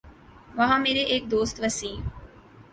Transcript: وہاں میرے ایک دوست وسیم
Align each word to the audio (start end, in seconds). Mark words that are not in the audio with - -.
وہاں 0.57 0.79
میرے 0.79 1.03
ایک 1.03 1.31
دوست 1.31 1.59
وسیم 1.59 2.01